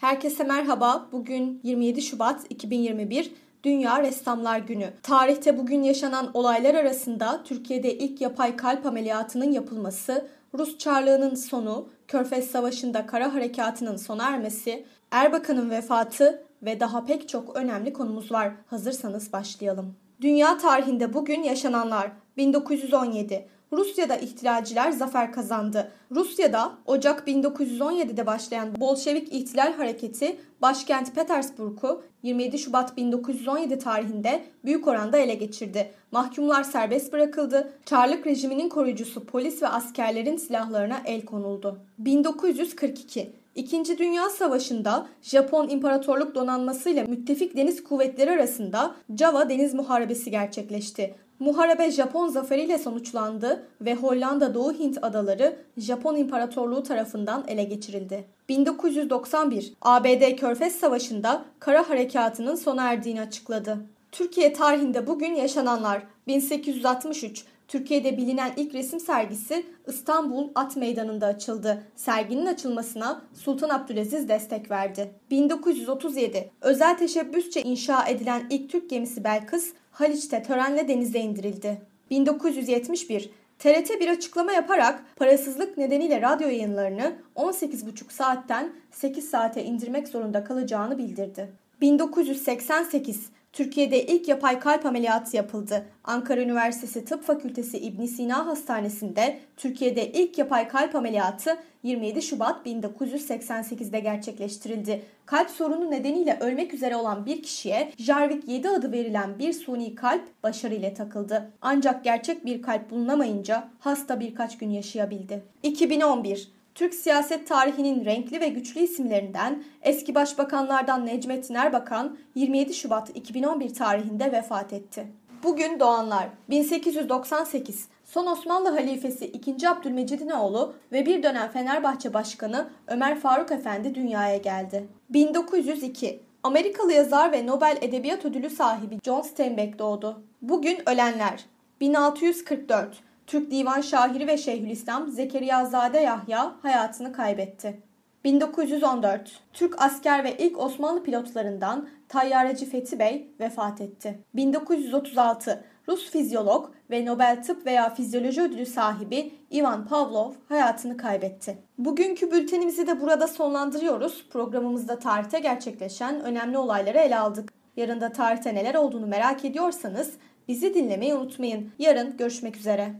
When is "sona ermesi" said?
13.96-14.84